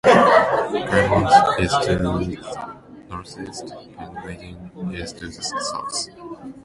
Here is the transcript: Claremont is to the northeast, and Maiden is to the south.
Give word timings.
Claremont 0.01 1.59
is 1.59 1.71
to 1.85 1.95
the 1.95 2.65
northeast, 3.07 3.71
and 3.99 4.13
Maiden 4.25 4.95
is 4.95 5.13
to 5.13 5.27
the 5.27 5.31
south. 5.31 6.09